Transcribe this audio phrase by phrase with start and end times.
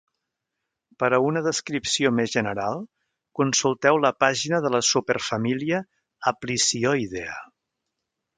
[1.01, 2.81] Per a una descripció més general,
[3.41, 5.83] consulteu la pàgina de la superfamília
[6.33, 7.39] Aplysioidea.